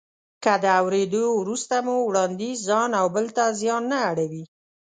که 0.43 0.53
د 0.63 0.65
اورېدو 0.81 1.23
وروسته 1.41 1.75
مو 1.85 1.95
وړانديز 2.09 2.57
ځانته 2.69 2.97
او 3.01 3.07
بل 3.15 3.25
ته 3.35 3.43
زیان 3.59 3.83
نه 3.91 3.99
اړوي. 4.11 4.43